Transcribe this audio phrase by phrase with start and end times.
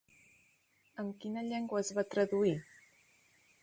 [1.03, 2.59] En quina llengua es va traduir?